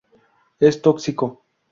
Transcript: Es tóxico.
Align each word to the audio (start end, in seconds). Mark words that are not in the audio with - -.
Es 0.69 0.81
tóxico. 0.81 1.29